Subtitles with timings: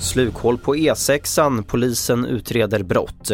[0.00, 3.30] Slukhål på E6, polisen utreder brott.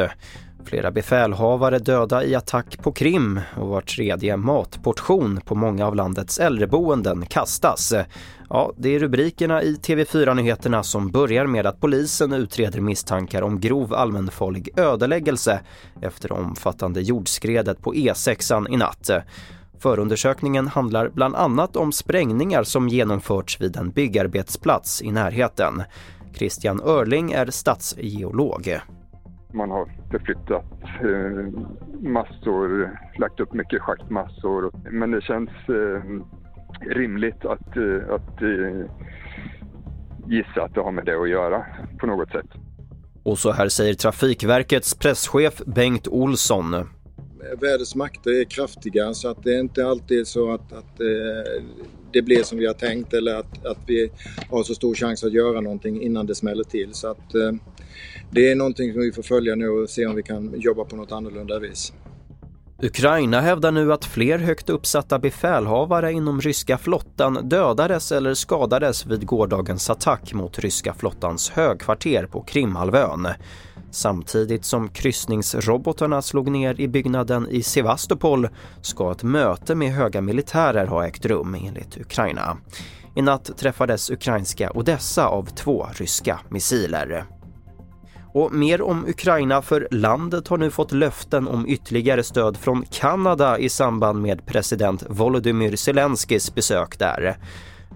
[0.64, 6.38] Flera befälhavare döda i attack på Krim och var tredje matportion på många av landets
[6.38, 7.94] äldreboenden kastas.
[8.50, 13.94] Ja, det är rubrikerna i TV4-nyheterna som börjar med att polisen utreder misstankar om grov
[13.94, 15.60] allmänfarlig ödeläggelse
[16.02, 19.10] efter omfattande jordskredet på E6 i natt.
[19.78, 25.82] Förundersökningen handlar bland annat om sprängningar som genomförts vid en byggarbetsplats i närheten.
[26.34, 28.78] Christian Örling är stadsgeolog.
[29.52, 34.72] Man har förflyttat eh, massor, lagt upp mycket schaktmassor.
[34.90, 36.02] Men det känns eh,
[36.94, 38.40] rimligt att, eh, att
[40.26, 41.64] gissa att det har med det att göra
[42.00, 42.46] på något sätt.
[43.22, 46.74] Och så här säger Trafikverkets presschef Bengt Olsson.
[47.60, 51.62] Vädrets makter är kraftiga så att det är inte alltid så att, att eh,
[52.12, 54.10] det blir som vi har tänkt eller att, att vi
[54.50, 56.94] har så stor chans att göra någonting innan det smäller till.
[56.94, 57.52] Så att eh,
[58.30, 60.96] det är någonting som vi får följa nu och se om vi kan jobba på
[60.96, 61.92] något annorlunda vis.
[62.82, 69.26] Ukraina hävdar nu att fler högt uppsatta befälhavare inom ryska flottan dödades eller skadades vid
[69.26, 73.28] gårdagens attack mot ryska flottans högkvarter på Krimhalvön.
[73.94, 78.48] Samtidigt som kryssningsrobotarna slog ner i byggnaden i Sevastopol
[78.80, 82.56] ska ett möte med höga militärer ha ägt rum enligt Ukraina.
[83.16, 87.24] I natt träffades ukrainska Odessa av två ryska missiler.
[88.32, 93.58] Och mer om Ukraina för landet har nu fått löften om ytterligare stöd från Kanada
[93.58, 97.36] i samband med president Volodymyr Zelenskyjs besök där.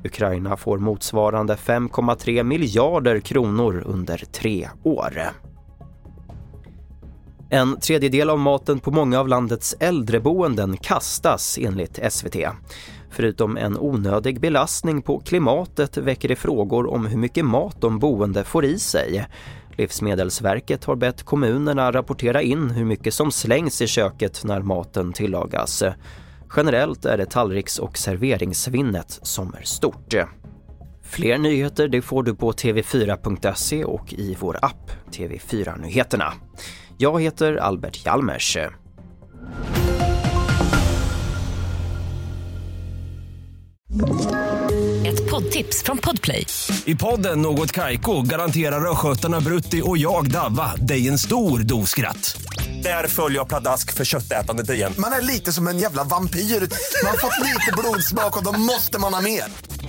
[0.05, 5.33] Ukraina får motsvarande 5,3 miljarder kronor under tre år.
[7.51, 12.37] En tredjedel av maten på många av landets äldreboenden kastas enligt SVT.
[13.11, 18.45] Förutom en onödig belastning på klimatet väcker det frågor om hur mycket mat de boende
[18.45, 19.27] får i sig.
[19.77, 25.83] Livsmedelsverket har bett kommunerna rapportera in hur mycket som slängs i köket när maten tillagas.
[26.57, 30.14] Generellt är det tallriks och serveringssvinnet som är stort.
[31.11, 36.33] Fler nyheter det får du på tv4.se och i vår app TV4 Nyheterna.
[36.98, 38.57] Jag heter Albert Hjalmers.
[45.07, 46.46] Ett poddtips från Podplay.
[46.85, 52.40] I podden Något Kaiko garanterar östgötarna Brutti och jag, Davva, dig en stor dos skratt.
[52.83, 54.92] Där följer jag pladask för köttätandet igen.
[54.98, 56.40] Man är lite som en jävla vampyr.
[56.40, 59.45] Man har fått lite blodsmak och då måste man ha mer.